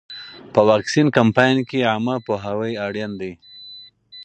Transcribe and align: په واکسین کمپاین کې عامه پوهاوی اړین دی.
په 0.53 0.59
واکسین 0.69 1.07
کمپاین 1.17 1.57
کې 1.69 1.87
عامه 1.89 2.15
پوهاوی 2.25 2.73
اړین 2.85 3.11
دی. 3.21 3.31